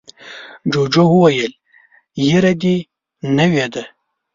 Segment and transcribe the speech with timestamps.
[0.71, 1.53] جوجو وویل
[2.23, 2.75] ږیره دې
[3.37, 3.83] نوې ده.